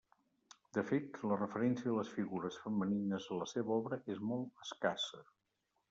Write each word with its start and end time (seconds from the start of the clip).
De 0.77 0.83
fet, 0.91 1.19
la 1.31 1.37
referència 1.41 1.91
a 1.93 1.99
les 1.99 2.11
figures 2.15 2.59
femenines 2.63 3.31
en 3.35 3.43
la 3.45 3.49
seva 3.55 3.79
obra 3.79 4.03
és 4.17 4.27
molt 4.33 4.69
escassa. 4.69 5.27